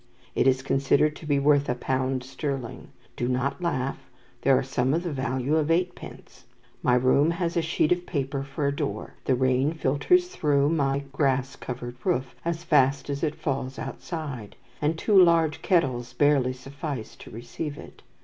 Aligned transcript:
It 0.33 0.47
is 0.47 0.63
considered 0.63 1.15
to 1.17 1.27
be 1.27 1.37
worth 1.37 1.69
a 1.69 1.75
pound 1.75 2.23
sterling. 2.23 2.87
Do 3.15 3.27
not 3.27 3.61
laugh; 3.61 4.09
there 4.41 4.57
are 4.57 4.63
some 4.63 4.95
of 4.95 5.03
the 5.03 5.11
value 5.11 5.57
of 5.57 5.69
eightpence. 5.69 6.45
My 6.81 6.95
room 6.95 7.29
has 7.29 7.55
a 7.55 7.61
sheet 7.61 7.91
of 7.91 8.07
paper 8.07 8.41
for 8.41 8.65
a 8.65 8.75
door, 8.75 9.13
the 9.25 9.35
rain 9.35 9.73
filters 9.75 10.29
through 10.29 10.69
my 10.69 11.03
grass 11.13 11.55
covered 11.55 11.97
roof 12.03 12.33
as 12.43 12.63
fast 12.63 13.11
as 13.11 13.21
it 13.21 13.35
falls 13.35 13.77
outside, 13.77 14.55
and 14.81 14.97
two 14.97 15.21
large 15.21 15.61
kettles 15.61 16.13
barely 16.13 16.53
suffice 16.53 17.15
to 17.17 17.29
receive 17.29 17.77
it. 17.77 18.01